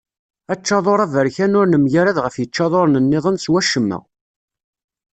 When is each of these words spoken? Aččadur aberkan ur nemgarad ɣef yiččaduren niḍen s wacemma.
Aččadur 0.53 0.99
aberkan 1.05 1.57
ur 1.59 1.67
nemgarad 1.67 2.17
ɣef 2.21 2.35
yiččaduren 2.37 3.01
niḍen 3.11 3.37
s 3.43 3.45
wacemma. 3.51 3.99